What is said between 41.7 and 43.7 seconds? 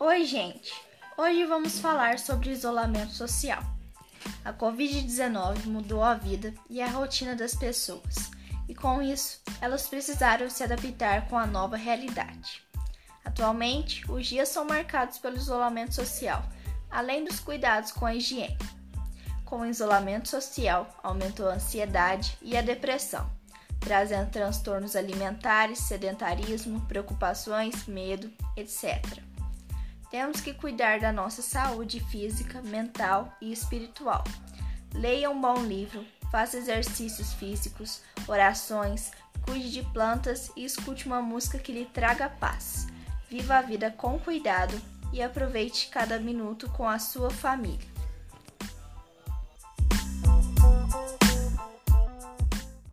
lhe traga paz. Viva a